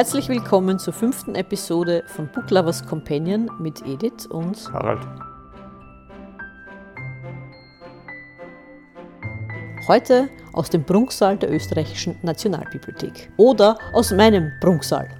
[0.00, 5.06] Herzlich willkommen zur fünften Episode von Book Lovers Companion mit Edith und Harald.
[9.86, 13.30] Heute aus dem Prunksaal der Österreichischen Nationalbibliothek.
[13.36, 15.10] Oder aus meinem Prunksaal.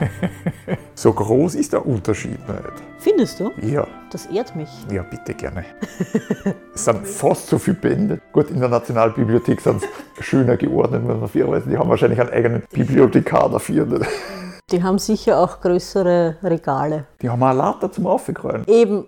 [0.96, 2.97] So groß ist der Unterschied nicht.
[3.18, 3.50] Findest du?
[3.66, 4.68] Ja, Das ehrt mich.
[4.92, 5.64] ja, bitte gerne.
[6.72, 8.20] es sind fast so viele Bände.
[8.32, 11.68] Gut, in der Nationalbibliothek sind es schöner geordnet, muss man fairerweise.
[11.68, 13.86] Die haben wahrscheinlich einen eigenen Bibliothekar dafür.
[13.86, 14.06] nicht?
[14.70, 17.06] Die haben sicher auch größere Regale.
[17.20, 18.62] Die haben auch lauter zum Aufgeräumen.
[18.68, 19.06] Eben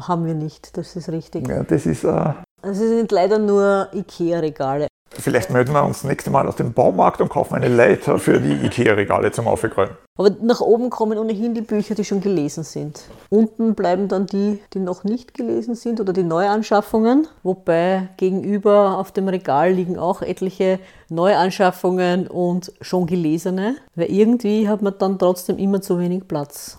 [0.00, 1.46] haben wir nicht, das ist richtig.
[1.46, 4.86] Ja, das ist, äh, Es sind leider nur IKEA-Regale.
[5.18, 8.40] Vielleicht melden wir uns das nächste Mal aus dem Baumarkt und kaufen eine Leiter für
[8.40, 9.96] die Ikea-Regale zum Aufgeräumen.
[10.16, 13.04] Aber nach oben kommen ohnehin die Bücher, die schon gelesen sind.
[13.30, 17.26] Unten bleiben dann die, die noch nicht gelesen sind oder die Neuanschaffungen.
[17.42, 23.76] Wobei gegenüber auf dem Regal liegen auch etliche Neuanschaffungen und schon gelesene.
[23.94, 26.78] Weil irgendwie hat man dann trotzdem immer zu wenig Platz.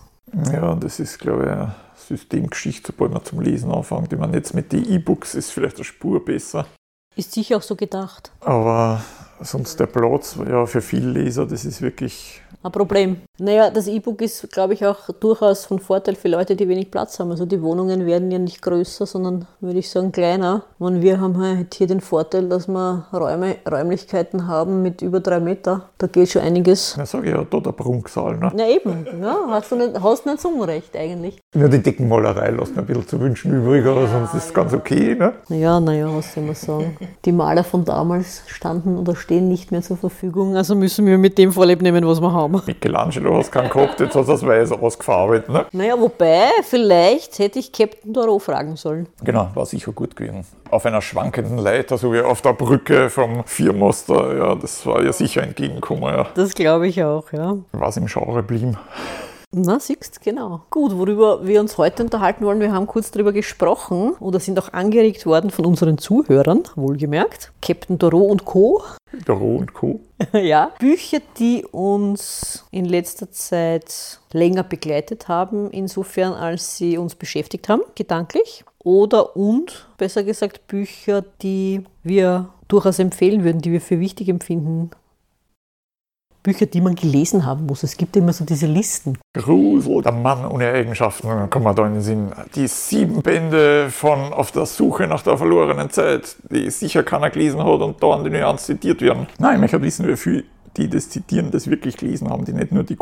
[0.53, 4.13] Ja, das ist, glaube ich, eine Systemgeschichte, sobald man zum Lesen anfängt.
[4.13, 6.67] Ich meine, jetzt mit den E-Books ist vielleicht eine Spur besser.
[7.15, 8.31] Ist sicher auch so gedacht.
[8.41, 9.03] Aber
[9.41, 13.21] sonst der Platz, ja, für viele Leser, das ist wirklich Ein Problem.
[13.43, 17.19] Naja, das E-Book ist, glaube ich, auch durchaus von Vorteil für Leute, die wenig Platz
[17.19, 17.31] haben.
[17.31, 20.61] Also die Wohnungen werden ja nicht größer, sondern würde ich sagen kleiner.
[20.77, 25.39] Und wir haben halt hier den Vorteil, dass wir Räume, Räumlichkeiten haben mit über drei
[25.39, 25.89] Meter.
[25.97, 26.95] Da geht schon einiges.
[26.97, 28.37] Ja, sage ich ja, da der Prunksaal.
[28.37, 28.51] Ne?
[28.55, 29.07] Ja, eben.
[29.19, 31.39] Ja, hast du nicht, hast nicht so unrecht eigentlich.
[31.55, 34.71] Nur die Deckenmalerei lässt mir ein bisschen zu wünschen übrig, aber sonst ist es ganz
[34.71, 35.15] okay.
[35.15, 35.33] Ne?
[35.49, 36.95] Naja, naja, was soll man sagen.
[37.25, 40.55] Die Maler von damals standen oder stehen nicht mehr zur Verfügung.
[40.55, 42.61] Also müssen wir mit dem Vorlieb nehmen, was wir haben.
[42.67, 45.49] Michelangelo hast keinen gehabt, jetzt hast du das weiß ausgefarbelt.
[45.49, 45.65] Ne?
[45.71, 49.07] Naja, wobei, vielleicht hätte ich Captain Doro fragen sollen.
[49.23, 50.45] Genau, war sicher gut gewesen.
[50.69, 55.13] Auf einer schwankenden Leiter, so wie auf der Brücke vom Viermaster, ja, das war ja
[55.13, 56.03] sicher entgegenkommen.
[56.03, 56.27] Ja.
[56.35, 57.57] Das glaube ich auch, ja.
[57.71, 58.77] Was im Genre blieb.
[59.53, 60.61] Na, siehst genau.
[60.69, 64.71] Gut, worüber wir uns heute unterhalten wollen, wir haben kurz darüber gesprochen oder sind auch
[64.71, 67.51] angeregt worden von unseren Zuhörern, wohlgemerkt.
[67.61, 68.81] Captain Doro und Co.
[69.25, 69.99] Doro und Co.
[70.33, 70.71] ja.
[70.79, 77.81] Bücher, die uns in letzter Zeit länger begleitet haben, insofern als sie uns beschäftigt haben,
[77.95, 78.63] gedanklich.
[78.79, 84.91] Oder und, besser gesagt, Bücher, die wir durchaus empfehlen würden, die wir für wichtig empfinden.
[86.43, 87.83] Bücher, die man gelesen haben muss.
[87.83, 89.17] Es gibt immer so diese Listen.
[89.33, 92.31] Grusel, der Mann ohne Eigenschaften, kommen wir da in den Sinn.
[92.55, 97.63] Die sieben Bände von Auf der Suche nach der verlorenen Zeit, die sicher keiner gelesen
[97.63, 99.27] hat und da an die Nuance zitiert werden.
[99.37, 100.43] Nein, ich möchte wissen, wie viele
[100.77, 102.95] die das zitieren, das wirklich gelesen haben, die nicht nur die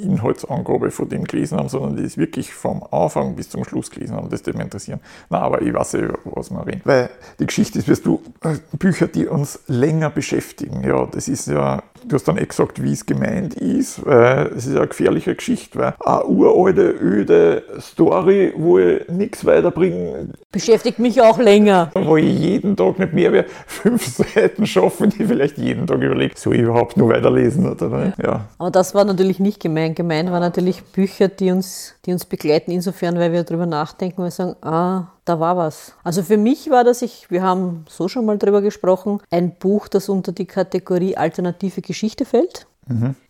[0.00, 4.16] Kurzinhaltsangabe von dem gelesen haben, sondern die es wirklich vom Anfang bis zum Schluss gelesen
[4.16, 4.28] haben.
[4.30, 5.00] Das würde mich interessieren.
[5.28, 6.80] Na, aber ich weiß ja, was man reden.
[6.84, 10.82] Weil die Geschichte ist, wirst du, äh, Bücher, die uns länger beschäftigen.
[10.84, 14.66] Ja, das ist ja, du hast dann eh gesagt, wie es gemeint ist, weil es
[14.66, 20.98] ist ja eine gefährliche Geschichte, weil eine uralte, öde Story, wo ich nichts weiterbringe, Beschäftigt
[20.98, 21.90] mich auch länger.
[21.94, 26.00] wo ich jeden Tag nicht mehr wie fünf Seiten schaffe und ich vielleicht jeden Tag
[26.02, 28.18] überlege, soll ich überhaupt nur weiterlesen oder nicht?
[28.18, 29.60] Ja, Aber das war natürlich nicht
[29.94, 30.10] gemein.
[30.10, 34.26] Gemein waren natürlich Bücher, die uns, die uns begleiten, insofern, weil wir darüber nachdenken, weil
[34.26, 35.92] wir sagen, ah, da war was.
[36.02, 39.88] Also für mich war das, ich, wir haben so schon mal drüber gesprochen, ein Buch,
[39.88, 42.66] das unter die Kategorie Alternative Geschichte fällt.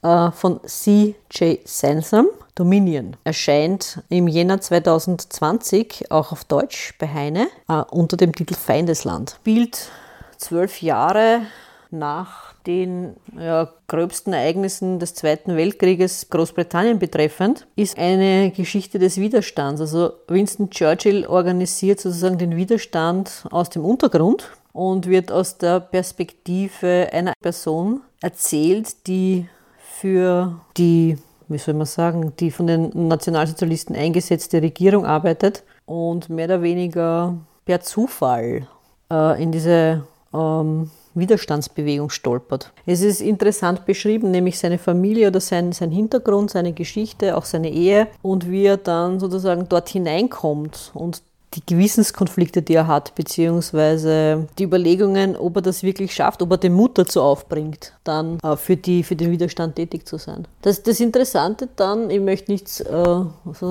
[0.02, 1.60] Äh, von C.J.
[1.68, 3.16] Sansom, Dominion.
[3.24, 9.36] Erscheint im Jänner 2020 auch auf Deutsch bei Heine äh, unter dem Titel Feindesland.
[9.40, 9.90] Spielt
[10.38, 11.42] zwölf Jahre
[11.92, 19.80] nach den ja, gröbsten Ereignissen des Zweiten Weltkrieges Großbritannien betreffend, ist eine Geschichte des Widerstands.
[19.80, 27.08] Also Winston Churchill organisiert sozusagen den Widerstand aus dem Untergrund und wird aus der Perspektive
[27.12, 29.48] einer Person erzählt, die
[29.78, 31.18] für die,
[31.48, 37.36] wie soll man sagen, die von den Nationalsozialisten eingesetzte Regierung arbeitet und mehr oder weniger
[37.64, 38.66] per Zufall
[39.10, 42.72] äh, in diese ähm, Widerstandsbewegung stolpert.
[42.86, 47.70] Es ist interessant beschrieben, nämlich seine Familie oder sein, sein Hintergrund, seine Geschichte, auch seine
[47.70, 51.22] Ehe und wie er dann sozusagen dort hineinkommt und
[51.54, 56.58] die Gewissenskonflikte, die er hat, beziehungsweise die Überlegungen, ob er das wirklich schafft, ob er
[56.58, 60.46] den Mut dazu aufbringt, dann äh, für, die, für den Widerstand tätig zu sein.
[60.62, 63.14] Das, das Interessante dann, ich möchte nichts äh,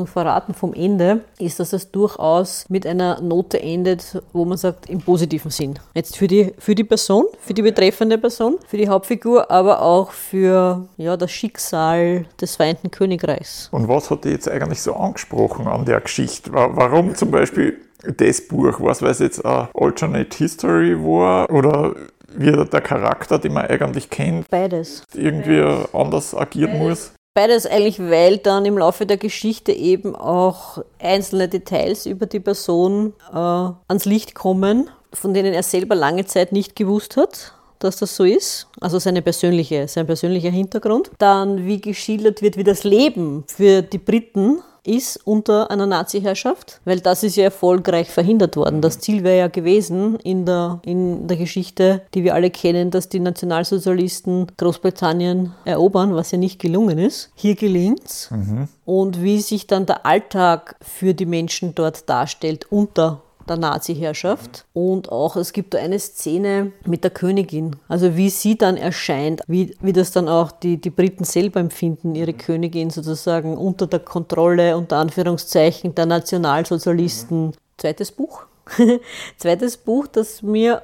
[0.05, 4.99] verraten vom Ende, ist, dass es durchaus mit einer Note endet, wo man sagt, im
[5.01, 5.79] positiven Sinn.
[5.93, 10.11] Jetzt für die, für die Person, für die betreffende Person, für die Hauptfigur, aber auch
[10.11, 13.69] für ja, das Schicksal des Vereinten Königreichs.
[13.71, 16.51] Und was hat dich jetzt eigentlich so angesprochen an der Geschichte?
[16.51, 17.69] Wa- Warum zum Beispiel
[18.03, 21.95] das Buch, was weiß jetzt eine Alternate History war oder
[22.33, 25.03] wie der Charakter, den man eigentlich kennt, Beides.
[25.13, 25.61] irgendwie
[25.93, 27.11] anders agieren muss?
[27.33, 33.13] Beides eigentlich, weil dann im Laufe der Geschichte eben auch einzelne Details über die Person
[33.31, 38.15] äh, ans Licht kommen, von denen er selber lange Zeit nicht gewusst hat dass das
[38.15, 41.11] so ist, also seine persönliche, sein persönlicher Hintergrund.
[41.17, 46.99] Dann, wie geschildert wird, wie das Leben für die Briten ist unter einer Nazi-Herrschaft, weil
[46.99, 48.81] das ist ja erfolgreich verhindert worden.
[48.81, 53.09] Das Ziel wäre ja gewesen in der, in der Geschichte, die wir alle kennen, dass
[53.09, 57.31] die Nationalsozialisten Großbritannien erobern, was ja nicht gelungen ist.
[57.35, 58.31] Hier gelingt's.
[58.31, 58.67] Mhm.
[58.85, 64.65] Und wie sich dann der Alltag für die Menschen dort darstellt unter der Nazi-Herrschaft.
[64.73, 69.41] Und auch es gibt da eine Szene mit der Königin, also wie sie dann erscheint,
[69.47, 73.99] wie, wie das dann auch die, die Briten selber empfinden, ihre Königin sozusagen unter der
[73.99, 77.53] Kontrolle, unter Anführungszeichen, der Nationalsozialisten.
[77.77, 78.43] Zweites Buch.
[79.37, 80.81] Zweites Buch, das mir,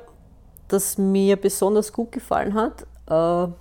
[0.68, 3.52] das mir besonders gut gefallen hat, äh,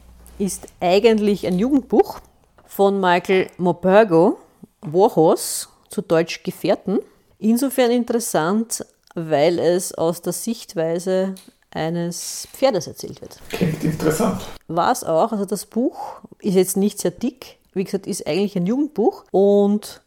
[0.43, 2.21] ist eigentlich ein Jugendbuch
[2.67, 4.39] von Michael Mobergo,
[4.81, 6.99] Warhorse, zu Deutsch Gefährten.
[7.39, 8.85] Insofern interessant,
[9.15, 11.35] weil es aus der Sichtweise
[11.71, 13.39] eines Pferdes erzählt wird.
[13.51, 14.43] Klingt interessant.
[14.69, 18.57] War es auch, also das Buch ist jetzt nicht sehr dick, wie gesagt, ist eigentlich
[18.57, 20.01] ein Jugendbuch und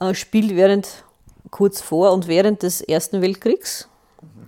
[0.00, 1.04] äh, spielt während,
[1.50, 3.88] kurz vor und während des Ersten Weltkriegs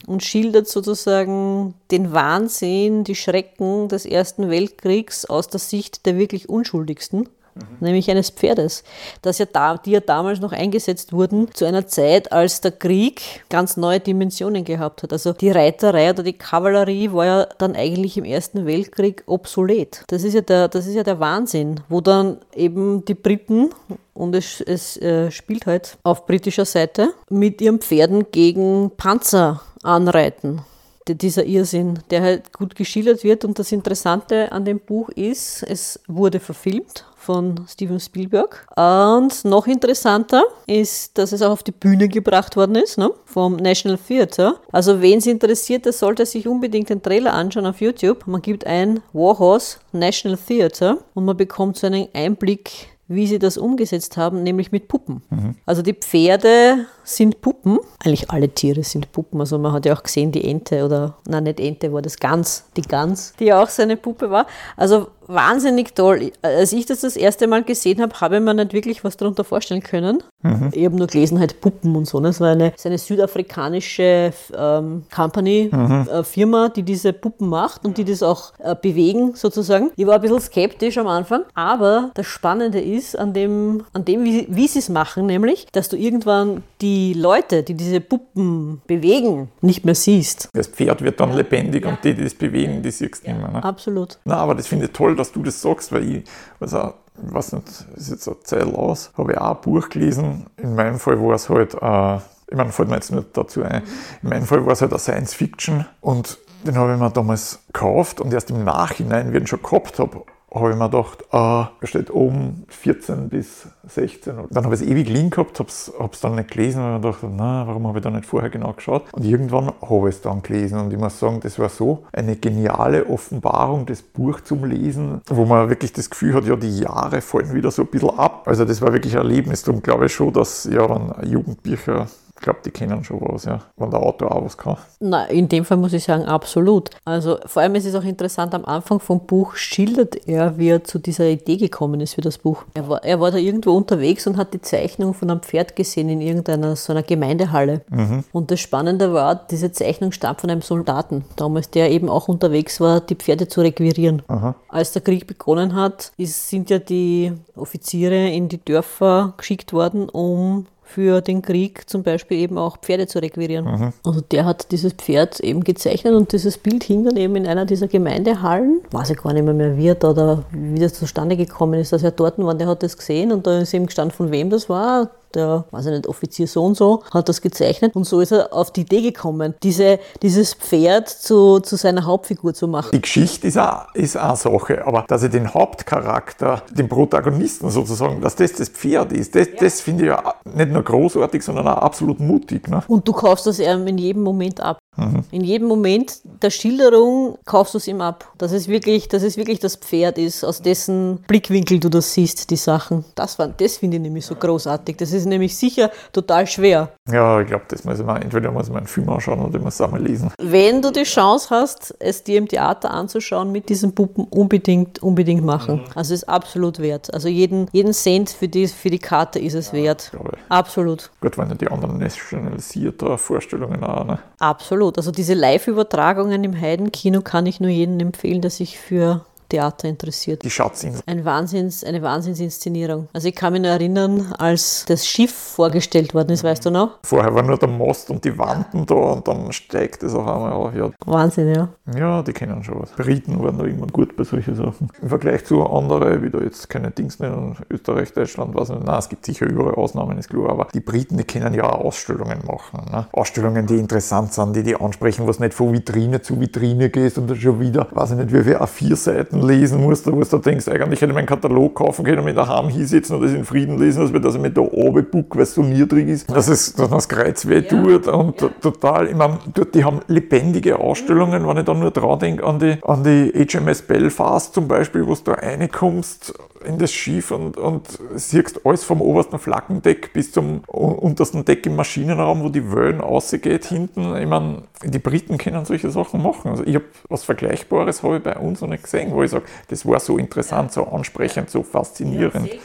[0.07, 6.49] und schildert sozusagen den Wahnsinn, die Schrecken des Ersten Weltkriegs aus der Sicht der wirklich
[6.49, 7.77] Unschuldigsten Mhm.
[7.81, 8.83] nämlich eines Pferdes,
[9.21, 13.45] das ja da, die ja damals noch eingesetzt wurden zu einer Zeit, als der Krieg
[13.51, 15.13] ganz neue Dimensionen gehabt hat.
[15.13, 20.05] Also die Reiterei oder die Kavallerie war ja dann eigentlich im Ersten Weltkrieg obsolet.
[20.07, 23.71] Das ist ja der, das ist ja der Wahnsinn, wo dann eben die Briten
[24.15, 30.63] und es, es äh, spielt halt auf britischer Seite mit ihren Pferden gegen Panzer anreiten
[31.09, 33.45] dieser Irrsinn, der halt gut geschildert wird.
[33.45, 38.67] Und das Interessante an dem Buch ist, es wurde verfilmt von Steven Spielberg.
[38.77, 43.11] Und noch interessanter ist, dass es auch auf die Bühne gebracht worden ist, ne?
[43.25, 44.57] vom National Theatre.
[44.73, 48.27] Also wen es interessiert, der sollte sich unbedingt den Trailer anschauen auf YouTube.
[48.27, 53.59] Man gibt ein Warhorse National Theatre und man bekommt so einen Einblick wie sie das
[53.59, 55.23] umgesetzt haben, nämlich mit Puppen.
[55.31, 55.57] Mhm.
[55.67, 57.79] Also die Pferde sind Puppen.
[58.05, 59.41] Eigentlich alle Tiere sind Puppen.
[59.41, 62.65] Also man hat ja auch gesehen, die Ente oder, nein, nicht Ente, war das Gans,
[62.77, 64.47] die Gans, die ja auch seine Puppe war.
[64.77, 66.33] Also wahnsinnig toll.
[66.43, 69.45] Als ich das das erste Mal gesehen habe, habe ich mir nicht wirklich was darunter
[69.45, 70.23] vorstellen können.
[70.43, 70.71] Mhm.
[70.73, 72.21] Ich habe nur gelesen, halt Puppen und so.
[72.21, 76.09] Das war eine, eine südafrikanische ähm, Company, mhm.
[76.11, 79.91] äh, Firma, die diese Puppen macht und die das auch äh, bewegen sozusagen.
[79.97, 84.25] Ich war ein bisschen skeptisch am Anfang, aber das Spannende ist an dem, an dem
[84.25, 89.49] wie, wie sie es machen, nämlich, dass du irgendwann die Leute, die diese Puppen bewegen,
[89.61, 90.49] nicht mehr siehst.
[90.53, 91.37] Das Pferd wird dann ja.
[91.37, 91.91] lebendig ja.
[91.91, 93.35] und die, die das bewegen, die siehst du ja.
[93.35, 93.53] nicht mehr.
[93.53, 93.65] Ne?
[93.65, 94.19] Absolut.
[94.25, 96.25] Na, aber das finde ich toll, dass du das sagst, weil ich,
[96.61, 96.95] also,
[97.27, 100.47] ich weiß nicht, ist jetzt eine Zeit aus, habe ich auch ein Buch gelesen.
[100.57, 102.17] In meinem Fall war es halt, äh,
[102.51, 103.83] ich meine, fällt mir jetzt nicht dazu ein,
[104.23, 107.61] in meinem Fall war es halt eine Science Fiction und den habe ich mir damals
[107.67, 110.23] gekauft und erst im Nachhinein, wie ich ihn schon gehabt habe,
[110.55, 114.35] habe ich mir gedacht, ah, steht oben 14 bis 16.
[114.51, 117.25] Dann habe ich es ewig liegen gehabt, habe es dann nicht gelesen und habe gedacht,
[117.35, 119.05] na, warum habe ich da nicht vorher genau geschaut?
[119.13, 122.37] Und irgendwann habe ich es dann gelesen und ich muss sagen, das war so eine
[122.37, 127.21] geniale Offenbarung, das Buch zum Lesen, wo man wirklich das Gefühl hat, ja, die Jahre
[127.21, 128.43] fallen wieder so ein bisschen ab.
[128.47, 129.63] Also das war wirklich ein Erlebnis.
[129.63, 132.09] Darum glaube ich schon, dass ja, wenn Jugendbücher
[132.43, 134.77] ich glaube, die kennen schon was, ja, wenn der Autor auch was kann.
[134.99, 136.91] Na, in dem Fall muss ich sagen, absolut.
[137.05, 140.83] Also vor allem ist es auch interessant, am Anfang vom Buch schildert er, wie er
[140.83, 142.65] zu dieser Idee gekommen ist für das Buch.
[142.75, 146.09] Er war, er war da irgendwo unterwegs und hat die Zeichnung von einem Pferd gesehen
[146.09, 147.83] in irgendeiner so einer Gemeindehalle.
[147.91, 148.25] Mhm.
[148.33, 152.81] Und das Spannende war, diese Zeichnung stammt von einem Soldaten, damals, der eben auch unterwegs
[152.81, 154.23] war, die Pferde zu requirieren.
[154.27, 154.57] Aha.
[154.67, 160.09] Als der Krieg begonnen hat, ist, sind ja die Offiziere in die Dörfer geschickt worden,
[160.09, 163.65] um für den Krieg zum Beispiel eben auch Pferde zu requirieren.
[163.65, 163.93] Mhm.
[164.05, 167.65] Also der hat dieses Pferd eben gezeichnet und dieses Bild hing dann eben in einer
[167.65, 168.81] dieser Gemeindehallen.
[168.91, 172.11] Weiß ich gar nicht mehr, mehr wie, oder wie das zustande gekommen ist, dass er
[172.11, 175.11] dort war, der hat das gesehen und da ist eben gestanden, von wem das war
[175.35, 178.53] der, weiß ich nicht, Offizier so und so, hat das gezeichnet und so ist er
[178.53, 182.91] auf die Idee gekommen, diese, dieses Pferd zu, zu seiner Hauptfigur zu machen.
[182.93, 188.21] Die Geschichte ist auch, ist eine Sache, aber dass er den Hauptcharakter, den Protagonisten sozusagen,
[188.21, 189.55] dass das das Pferd ist, das, ja.
[189.59, 192.69] das finde ich ja nicht nur großartig, sondern auch absolut mutig.
[192.69, 192.83] Ne?
[192.89, 194.79] Und du kaufst das ihm in jedem Moment ab.
[194.97, 195.25] Mhm.
[195.31, 198.31] In jedem Moment der Schilderung kaufst du es ihm ab.
[198.37, 202.51] Dass es wirklich, dass es wirklich das Pferd ist, aus dessen Blickwinkel du das siehst,
[202.51, 203.05] die Sachen.
[203.15, 204.97] Das, das finde ich nämlich so großartig.
[204.97, 206.91] Das ist nämlich sicher total schwer.
[207.11, 210.03] Ja, ich glaube, das muss man, entweder muss man einen Film anschauen oder muss einmal
[210.03, 210.31] lesen.
[210.39, 215.45] Wenn du die Chance hast, es dir im Theater anzuschauen, mit diesen Puppen unbedingt, unbedingt
[215.45, 215.77] machen.
[215.77, 215.85] Mhm.
[215.95, 217.13] Also es ist absolut wert.
[217.15, 220.13] Also jeden, jeden Cent für die, für die Karte ist es ja, wert.
[220.51, 221.11] Absolut.
[221.21, 224.05] Gut, wenn die anderen nationalisiert Vorstellungen auch.
[224.05, 224.19] Ne?
[224.39, 224.82] Absolut.
[224.87, 230.43] Also diese Live-Übertragungen im Heidenkino kann ich nur jedem empfehlen, der sich für Theater interessiert.
[230.43, 231.03] Die Schatzinsel.
[231.07, 233.09] Ein Wahnsinns, eine Wahnsinnsinszenierung.
[233.13, 236.99] Also ich kann mich nur erinnern, als das Schiff vorgestellt worden ist, weißt du noch?
[237.03, 240.53] Vorher war nur der Most und die Wanden da und dann steigt es auf einmal
[240.53, 240.75] auf.
[240.75, 240.91] Ja.
[241.05, 241.69] Wahnsinn, ja.
[241.95, 242.93] Ja, die kennen schon was.
[242.93, 244.89] Briten waren da immer gut bei solchen Sachen.
[245.03, 248.85] Im Vergleich zu anderen, wie da jetzt keine Dings nennen, Österreich, Deutschland, was nicht.
[248.85, 251.85] Nein, es gibt sicher überall Ausnahmen, ist klar, aber die Briten, die können ja auch
[251.85, 252.87] Ausstellungen machen.
[252.91, 253.07] Ne?
[253.13, 257.29] Ausstellungen, die interessant sind, die die ansprechen, was nicht von Vitrine zu Vitrine geht und
[257.29, 261.01] dann schon wieder, weiß ich nicht, wie viele A4-Seiten lesen musst, wo du denkst, eigentlich
[261.01, 264.13] hätte ich meinen Katalog kaufen können, mit daheim hinsetzen und das in Frieden lesen, als
[264.13, 267.09] dass ich mit da oben buck, weil es so niedrig ist, dass es dass das
[267.09, 268.13] Kreuz weh tut ja.
[268.13, 269.39] und total, ich meine,
[269.75, 273.83] die haben lebendige Ausstellungen, wenn ich dann nur dran denke, an die, an die HMS
[273.83, 276.35] Belfast zum Beispiel, wo du da reinkommst
[276.65, 281.77] in das Schiff und, und siehst alles vom obersten Flaggendeck bis zum untersten Deck im
[281.77, 284.17] Maschinenraum, wo die Wellen rausgeht hinten.
[284.17, 286.51] Ich meine, die Briten können solche Sachen machen.
[286.51, 289.45] Also ich habe was Vergleichbares habe ich bei uns noch nicht gesehen, wo ich sage,
[289.69, 292.49] das war so interessant, so ansprechend, so faszinierend.
[292.49, 292.61] Ja,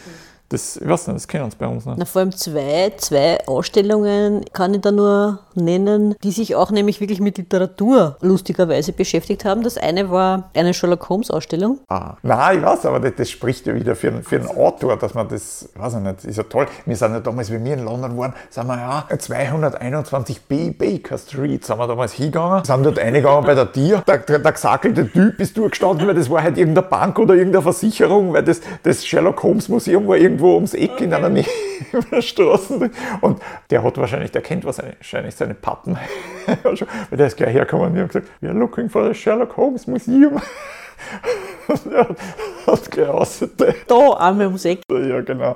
[0.49, 1.97] das, ich weiß nicht, das kennen uns bei uns nicht.
[1.97, 7.01] Na, vor allem zwei, zwei Ausstellungen kann ich da nur nennen, die sich auch nämlich
[7.01, 9.63] wirklich mit Literatur lustigerweise beschäftigt haben.
[9.63, 11.79] Das eine war eine Sherlock Holmes Ausstellung.
[11.89, 15.13] Ah, nein, ich weiß, aber das, das spricht ja wieder für, für einen Autor, dass
[15.13, 16.67] man das, weiß ich nicht, ist ja toll.
[16.85, 21.65] Wir sind ja damals, wie wir in London waren, sind wir ja 221b Baker Street,
[21.65, 24.01] sind wir damals hingegangen, sind dort eingegangen bei der Tier.
[24.07, 27.63] Der, der, der gesakelte Typ ist durchgestanden, weil das war halt irgendeine Bank oder irgendeine
[27.63, 31.03] Versicherung, weil das, das Sherlock Holmes Museum war irgendwie irgendwo ums Eck okay.
[31.05, 31.45] in einer Nähe
[32.11, 32.91] der Straßen.
[33.21, 35.97] Und der hat wahrscheinlich, der kennt wahrscheinlich seine Pappen.
[36.45, 39.87] Weil der ist gleich hergekommen und hat gesagt, we are looking for the Sherlock Holmes
[39.87, 40.33] Museum.
[41.67, 42.07] und er
[42.67, 43.85] hat gleich ausgeteilt.
[43.87, 44.81] Da, einmal ums Eck.
[44.91, 45.55] Ja, genau.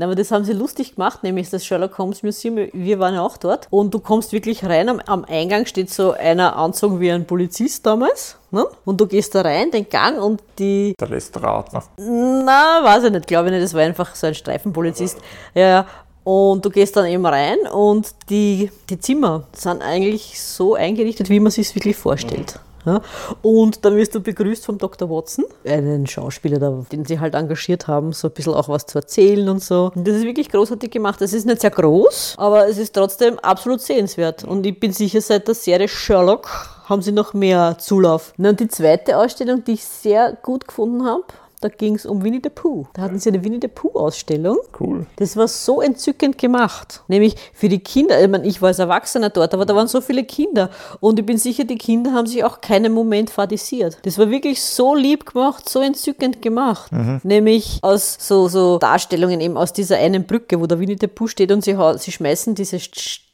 [0.00, 2.68] Aber das haben sie lustig gemacht, nämlich das Sherlock Holmes Museum.
[2.72, 3.66] Wir waren ja auch dort.
[3.70, 4.88] Und du kommst wirklich rein.
[4.88, 8.36] Am, am Eingang steht so einer anzogen wie ein Polizist damals.
[8.50, 8.64] Ne?
[8.84, 10.94] Und du gehst da rein, den Gang und die.
[10.98, 11.82] Der lässt Ratner.
[11.98, 13.64] Na, weiß ich nicht, glaube ich nicht.
[13.64, 15.18] Das war einfach so ein Streifenpolizist.
[15.54, 15.86] Ja,
[16.24, 21.40] und du gehst dann eben rein und die, die Zimmer sind eigentlich so eingerichtet, wie
[21.40, 22.54] man sich es wirklich vorstellt.
[22.54, 22.71] Mhm.
[22.84, 23.00] Ja?
[23.42, 25.08] Und dann wirst du begrüßt vom Dr.
[25.08, 29.48] Watson, einen Schauspieler, den sie halt engagiert haben, so ein bisschen auch was zu erzählen
[29.48, 29.92] und so.
[29.94, 31.20] Und das ist wirklich großartig gemacht.
[31.22, 34.44] Es ist nicht sehr groß, aber es ist trotzdem absolut sehenswert.
[34.44, 36.48] Und ich bin sicher, seit der Serie Sherlock
[36.84, 38.34] haben sie noch mehr Zulauf.
[38.36, 41.24] Und die zweite Ausstellung, die ich sehr gut gefunden habe,
[41.62, 42.86] da ging es um Winnie the Pooh.
[42.94, 44.58] Da hatten sie eine Winnie the Pooh-Ausstellung.
[44.78, 45.06] Cool.
[45.16, 47.02] Das war so entzückend gemacht.
[47.06, 48.20] Nämlich für die Kinder.
[48.20, 50.70] Ich meine, ich war als Erwachsener dort, aber da waren so viele Kinder.
[51.00, 53.98] Und ich bin sicher, die Kinder haben sich auch keinen Moment fadisiert.
[54.02, 56.90] Das war wirklich so lieb gemacht, so entzückend gemacht.
[56.90, 57.20] Mhm.
[57.22, 61.28] Nämlich aus so, so Darstellungen eben aus dieser einen Brücke, wo der Winnie the Pooh
[61.28, 62.80] steht und sie, sie schmeißen diese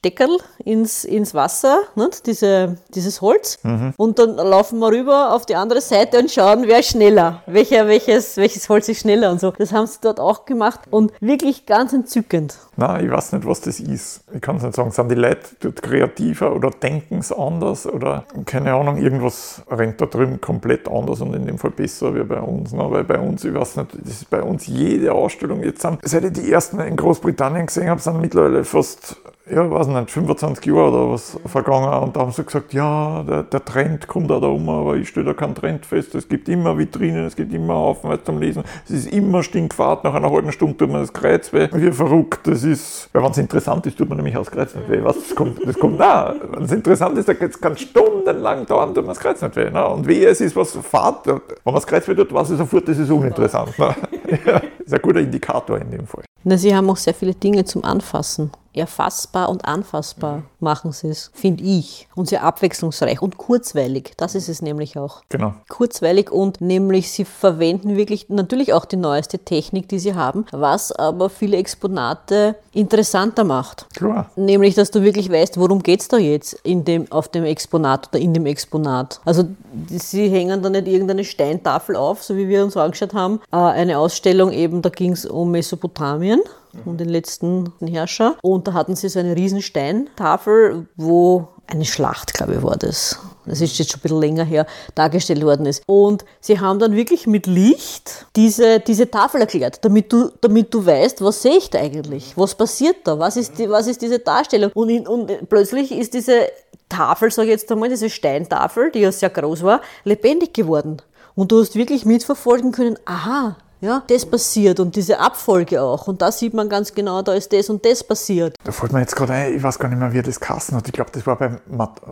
[0.05, 0.29] Deckel
[0.65, 2.27] ins, ins Wasser, nicht?
[2.27, 3.59] Diese, dieses Holz.
[3.65, 3.95] Mhm.
[3.97, 7.89] Und dann laufen wir rüber auf die andere Seite und schauen, wer ist schneller, welcher,
[7.89, 9.51] welches, welches Holz ist schneller und so.
[9.51, 12.57] Das haben sie dort auch gemacht und wirklich ganz entzückend.
[12.77, 14.23] Na, ich weiß nicht, was das ist.
[14.33, 14.93] Ich kann es nicht sagen.
[14.93, 20.07] Sind die Leute dort kreativer oder denken es anders oder keine Ahnung, irgendwas rennt da
[20.07, 22.73] drüben komplett anders und in dem Fall besser wie bei uns.
[22.73, 22.87] Ne?
[22.89, 26.23] Weil bei uns, ich weiß nicht, das ist bei uns jede Ausstellung jetzt sind, seit
[26.23, 29.17] ich die ersten in Großbritannien gesehen habe, sind mittlerweile fast
[29.51, 33.43] ja, weiß nicht, 25 Jahre oder was vergangen und da haben sie gesagt, ja, der,
[33.45, 36.15] der Trend kommt auch da um, aber ich stelle da keinen Trend fest.
[36.15, 40.15] Es gibt immer Vitrinen, es gibt immer Haufen zum Lesen, es ist immer stinkfahrt, nach
[40.15, 43.09] einer halben Stunde tut man das Kreuz weh, wie verrückt das ist.
[43.13, 45.01] Weil wenn es interessant ist, tut man nämlich das Kreuz nicht weh.
[45.03, 46.35] Was, das kommt, das kommt da.
[46.53, 49.71] Wenn es interessant ist, dann kann es stundenlang dauern, tut man das Kreuz nicht weh.
[49.71, 49.87] Ne?
[49.87, 52.89] Und wie es ist, was fahrt, wenn man das Kreuz weh tut, weiß ich sofort,
[52.89, 53.79] das ist uninteressant.
[53.79, 53.95] Ne?
[54.45, 56.23] Ja, ist ein guter Indikator in dem Fall.
[56.45, 60.43] Na, sie haben auch sehr viele Dinge zum Anfassen erfassbar und anfassbar mhm.
[60.61, 62.09] machen sie es, finde ich.
[62.15, 64.13] Und sehr abwechslungsreich und kurzweilig.
[64.17, 65.23] Das ist es nämlich auch.
[65.29, 65.55] Genau.
[65.69, 70.93] Kurzweilig und nämlich sie verwenden wirklich natürlich auch die neueste Technik, die sie haben, was
[70.93, 73.87] aber viele Exponate interessanter macht.
[73.95, 74.31] Klar.
[74.37, 78.09] Nämlich, dass du wirklich weißt, worum geht es da jetzt in dem, auf dem Exponat
[78.09, 79.21] oder in dem Exponat.
[79.25, 79.45] Also
[79.89, 83.41] sie hängen da nicht irgendeine Steintafel auf, so wie wir uns angeschaut haben.
[83.53, 86.41] Äh, eine Ausstellung eben, da ging es um Mesopotamien
[86.85, 88.37] um den letzten Herrscher.
[88.43, 93.19] Und da hatten sie so eine riesen Steintafel, wo eine Schlacht, glaube ich, war das.
[93.45, 95.83] Das ist jetzt schon ein bisschen länger her, dargestellt worden ist.
[95.87, 100.85] Und sie haben dann wirklich mit Licht diese, diese Tafel erklärt, damit du, damit du
[100.85, 102.33] weißt, was sehe ich da eigentlich?
[102.37, 103.19] Was passiert da?
[103.19, 104.71] Was ist, die, was ist diese Darstellung?
[104.75, 106.49] Und, in, und plötzlich ist diese
[106.89, 111.03] Tafel, sage ich jetzt einmal, diese Steintafel, die ja sehr groß war, lebendig geworden.
[111.35, 116.09] Und du hast wirklich mitverfolgen können, aha, ja, das passiert und diese Abfolge auch.
[116.09, 118.57] Und da sieht man ganz genau, da ist das und das passiert.
[118.65, 120.87] Da fällt mir jetzt gerade ein, ich weiß gar nicht mehr, wie das Kassen hat.
[120.87, 121.59] Ich glaube, das war bei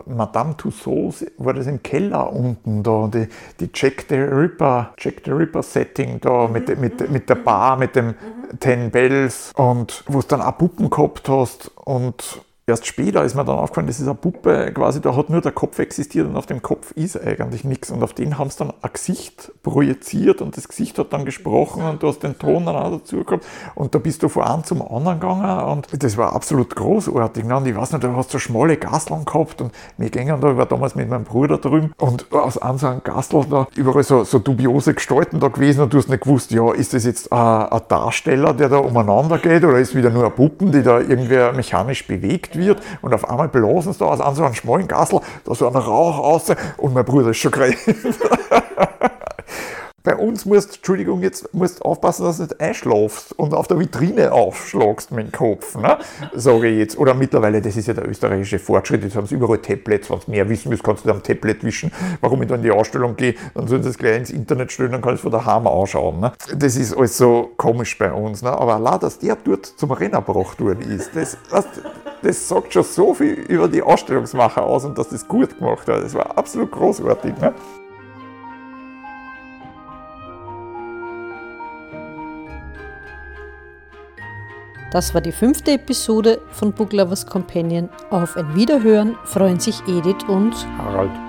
[0.05, 3.27] Madame Tussauds, war das im Keller unten, da, die,
[3.59, 6.53] die Jack the Ripper, Jack the Ripper Setting da mhm.
[6.53, 8.59] mit, mit, mit der Bar, mit dem mhm.
[8.59, 13.45] Ten Bells und wo du dann auch Puppen gehabt hast und Erst später ist mir
[13.45, 16.47] dann aufgefallen, das ist eine Puppe, quasi, da hat nur der Kopf existiert und auf
[16.47, 17.91] dem Kopf ist eigentlich nichts.
[17.91, 21.81] Und auf den haben sie dann ein Gesicht projiziert und das Gesicht hat dann gesprochen
[21.83, 23.45] und du hast den Ton dann auch dazu gehabt.
[23.73, 27.45] Und da bist du von einem zum anderen gegangen und das war absolut großartig.
[27.45, 27.55] Ne?
[27.55, 30.57] Und ich weiß nicht, du hast so schmale Gasteln gehabt und wir gingen da, ich
[30.57, 34.25] war damals mit meinem Bruder drüben und aus einem so einem Gastel da überall so,
[34.25, 37.69] so dubiose Gestalten da gewesen und du hast nicht gewusst, ja, ist das jetzt ein,
[37.69, 41.37] ein Darsteller, der da umeinander geht oder ist wieder nur eine Puppen, die da irgendwie
[41.55, 45.55] mechanisch bewegt wird und auf einmal blasen sie da aus so einem schmalen Gassel, da
[45.55, 47.79] so ein Rauch raus und mein Bruder ist schon gekriegt.
[50.07, 54.31] Bei uns musst, Entschuldigung, jetzt musst aufpassen, dass du nicht einschlafst und auf der Vitrine
[54.31, 55.97] aufschlagst mit dem Kopf, ne?
[56.33, 56.97] sage ich jetzt.
[56.97, 60.31] Oder mittlerweile, das ist ja der österreichische Fortschritt, jetzt haben sie überall Tablets, wenn du
[60.31, 61.91] mehr wissen willst, kannst du am Tablet wischen.
[62.21, 64.93] Warum ich da in die Ausstellung gehe, dann sollen sie das gleich ins Internet stellen,
[64.93, 66.21] dann kann ich es von daheim anschauen.
[66.21, 66.31] Ne?
[66.55, 68.41] Das ist alles so komisch bei uns.
[68.41, 68.49] Ne?
[68.49, 71.65] Aber allein, dass der dort zum Renner gebracht worden ist, das, das,
[72.21, 76.01] das sagt schon so viel über die Ausstellungsmacher aus und dass das gut gemacht hat.
[76.01, 77.37] Das war absolut großartig.
[77.41, 77.53] Ne?
[84.91, 87.89] Das war die fünfte Episode von Book Lovers Companion.
[88.09, 91.26] Auf ein Wiederhören freuen sich Edith und Harald.